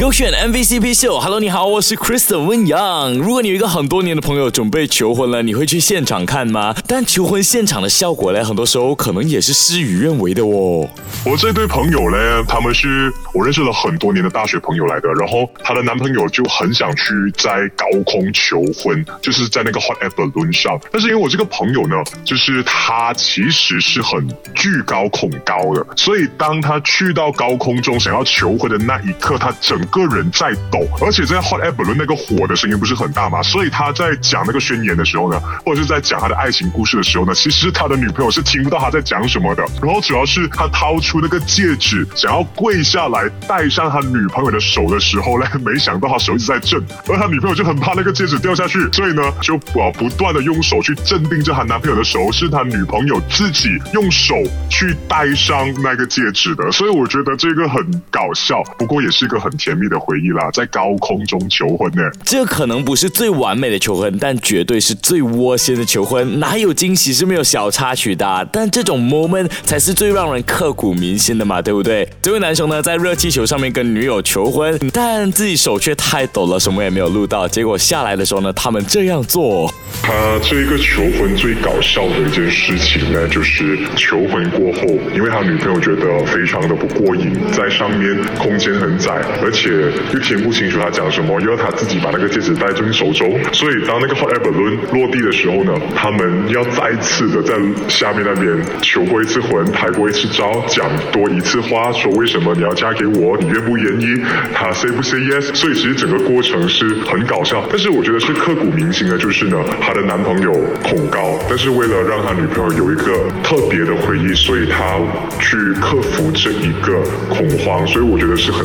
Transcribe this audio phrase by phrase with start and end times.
[0.00, 1.20] 勾选 MVCp Show。
[1.20, 3.12] Hello，你好，我是 Kristen 温阳。
[3.14, 6.74] 如果你有一个很多年的朋友准备求婚了，你会去现场看吗？
[6.88, 10.88] 但求婚现场的效果呢，很多时候可能也是事与愿违的哦。
[11.24, 17.04] 我这对朋友呢，他们是我认识了很多年的大学朋友来的，然后她的男朋友就很想去
[17.36, 20.80] 在高空求婚，就是在那个 hot air balloon 上。
[20.90, 39.64] 但是因为我这个朋友呢，就是他其实是很惧高恐高的，所以当他去到高空中想要求婚的那一刻，他整个人在抖，而且在 hot air 那个火的声音不是很大嘛，所以他在讲那个宣言的时候呢，或者是在讲他的爱情故事的时候呢，其实他的女朋友是听不到他在讲什么的。
[39.82, 54.34] 然后主要是他掏出那个戒指，想要跪下来戴上他女朋友的手的时候呢，没想到他手一直在震，而他女朋友就很怕那个戒指掉下去，所以呢就啊不断的用手去镇定着他男朋友的手，是他女朋友自己用手
[54.68, 62.02] 去戴上那个戒指的，所以我觉得这个很搞笑，不过也是一个很甜蜜的回忆啦，在高空中求婚呢。
[62.24, 66.40] 这可能不是最完美的求婚，但绝对是最窝心的求婚。
[66.40, 68.44] 哪有惊喜是没有小插曲的啊？
[68.52, 72.08] 但这种 moment 才是最让人刻骨铭心的嘛，对不对？
[72.20, 77.46] 这位男生呢，在热气球上面跟女友求婚，但自己手却太抖了，什么也没有录到。
[77.46, 79.72] 结果下来的时候呢，他们这样做。
[80.02, 84.82] 他这个求婚最搞笑的一件事情呢，就是求婚过后，
[85.14, 89.70] 因为他女朋友觉得非常的不过瘾，在上面空间很窄，而且
[90.12, 97.54] 又听不清楚他讲什么，因为他自己把那个戒指戴进手中，所以当那个 hot air balloon 落地的时候呢，他们要再次的在
[97.88, 104.20] 下面那边求过一次婚，拍过一次照，讲多一次话，说为什么你要嫁给我，你愿不愿意，
[104.54, 109.58] 他 say 不 say yes，所以其实整个过程是很搞笑，但是我觉得是刻骨铭心的，就是呢。
[109.80, 114.98] 她的男朋友恐高，但是为了让他女朋友有一个特别的回忆，所以他
[115.38, 118.64] 去克服这一个恐慌，所以我觉得是很